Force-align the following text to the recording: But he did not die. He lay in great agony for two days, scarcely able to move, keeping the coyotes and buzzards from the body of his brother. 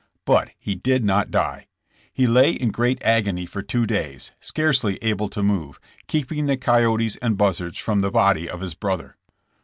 But 0.25 0.49
he 0.57 0.73
did 0.73 1.05
not 1.05 1.29
die. 1.29 1.67
He 2.11 2.25
lay 2.25 2.53
in 2.53 2.71
great 2.71 2.97
agony 3.03 3.45
for 3.45 3.61
two 3.61 3.85
days, 3.85 4.31
scarcely 4.39 4.97
able 5.03 5.29
to 5.29 5.43
move, 5.43 5.79
keeping 6.07 6.47
the 6.47 6.57
coyotes 6.57 7.17
and 7.17 7.37
buzzards 7.37 7.77
from 7.77 7.99
the 7.99 8.09
body 8.09 8.49
of 8.49 8.61
his 8.61 8.73
brother. 8.73 9.15